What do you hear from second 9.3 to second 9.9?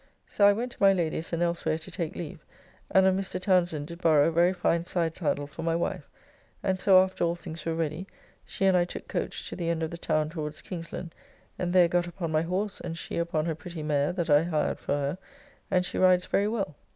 to the end